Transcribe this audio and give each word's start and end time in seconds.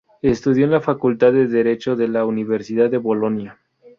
Estudió 0.23 0.65
en 0.65 0.71
la 0.71 0.81
Facultad 0.81 1.31
de 1.31 1.45
Derecho 1.45 1.95
de 1.95 2.07
la 2.07 2.25
Universidad 2.25 2.89
de 2.89 2.97
Bolonia. 2.97 3.59